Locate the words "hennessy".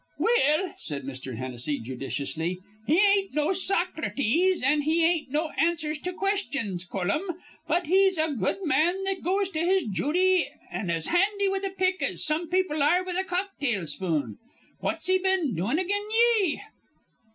1.37-1.79